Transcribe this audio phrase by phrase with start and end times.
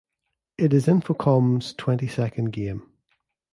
[0.57, 2.91] It is Infocom's twenty-second game.